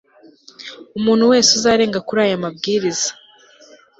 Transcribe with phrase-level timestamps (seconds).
[0.97, 3.11] umuntu wese uzarenga kuri aya mabwiriza